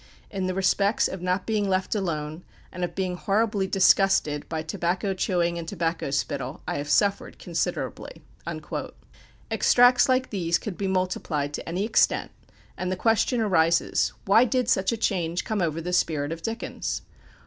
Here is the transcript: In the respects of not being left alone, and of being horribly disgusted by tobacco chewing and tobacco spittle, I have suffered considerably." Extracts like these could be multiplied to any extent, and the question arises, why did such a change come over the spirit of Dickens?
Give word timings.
In 0.31 0.47
the 0.47 0.55
respects 0.55 1.07
of 1.07 1.21
not 1.21 1.45
being 1.45 1.69
left 1.69 1.93
alone, 1.93 2.43
and 2.71 2.83
of 2.83 2.95
being 2.95 3.15
horribly 3.15 3.67
disgusted 3.67 4.49
by 4.49 4.63
tobacco 4.63 5.13
chewing 5.13 5.59
and 5.59 5.67
tobacco 5.67 6.09
spittle, 6.09 6.63
I 6.67 6.77
have 6.79 6.89
suffered 6.89 7.37
considerably." 7.37 8.23
Extracts 9.51 10.09
like 10.09 10.31
these 10.31 10.57
could 10.57 10.75
be 10.75 10.87
multiplied 10.87 11.53
to 11.53 11.69
any 11.69 11.85
extent, 11.85 12.31
and 12.75 12.91
the 12.91 12.95
question 12.95 13.41
arises, 13.41 14.11
why 14.25 14.43
did 14.43 14.69
such 14.69 14.91
a 14.91 14.97
change 14.97 15.45
come 15.45 15.61
over 15.61 15.79
the 15.79 15.93
spirit 15.93 16.31
of 16.31 16.41
Dickens? 16.41 17.03